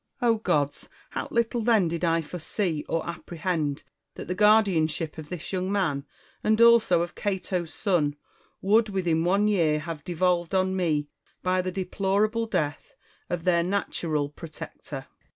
O 0.19 0.37
gods! 0.37 0.89
how 1.11 1.27
little 1.29 1.61
then 1.61 1.87
did 1.87 2.03
I 2.03 2.21
foresee 2.21 2.83
or 2.89 3.07
apprehend 3.07 3.83
that 4.15 4.27
the 4.27 4.33
guardianship 4.33 5.19
of 5.19 5.29
this 5.29 5.53
young 5.53 5.71
man, 5.71 6.07
and 6.43 6.59
also 6.59 7.03
of 7.03 7.13
Cato's 7.13 7.71
son, 7.71 8.15
would 8.63 8.89
within 8.89 9.23
one 9.23 9.47
year 9.47 9.77
have 9.81 10.03
devolved 10.03 10.55
on 10.55 10.75
me, 10.75 11.09
by 11.43 11.61
the 11.61 11.71
deplorable 11.71 12.47
death 12.47 12.93
of 13.29 13.43
their 13.43 13.61
natural 13.61 14.27
protector 14.29 15.05